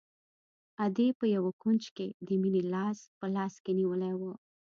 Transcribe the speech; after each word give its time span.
ادې 0.85 1.07
په 1.19 1.25
يوه 1.35 1.51
کونج 1.61 1.83
کښې 1.95 2.07
د 2.27 2.29
مينې 2.41 2.63
لاس 2.73 2.97
په 3.17 3.25
لاس 3.35 3.53
کښې 3.63 3.73
نيولى. 3.79 4.11